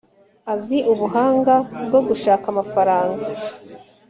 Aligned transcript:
azi 0.53 0.77
ubuhanga 0.91 1.55
bwo 1.85 1.99
gushaka 2.07 2.45
amafaranga 2.53 3.29